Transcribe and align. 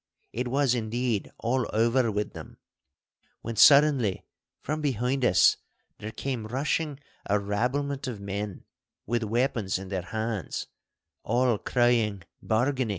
It 0.33 0.47
was, 0.47 0.73
indeed, 0.73 1.29
all 1.37 1.69
over 1.73 2.11
with 2.11 2.33
them, 2.33 2.57
when 3.41 3.55
suddenly, 3.55 4.25
from 4.59 4.81
behind 4.81 5.23
us, 5.23 5.57
there 5.99 6.09
came 6.09 6.47
rushing 6.47 6.99
a 7.29 7.37
rabblement 7.39 8.07
of 8.07 8.19
men 8.19 8.63
with 9.05 9.21
weapons 9.21 9.77
in 9.77 9.89
their 9.89 10.01
hands, 10.01 10.65
all 11.21 11.59
crying 11.59 12.23
'Bargany! 12.43 12.89